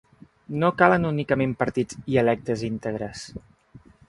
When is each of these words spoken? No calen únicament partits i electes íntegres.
No 0.63 0.71
calen 0.79 1.05
únicament 1.11 1.53
partits 1.59 2.01
i 2.15 2.19
electes 2.25 2.65
íntegres. 2.73 3.29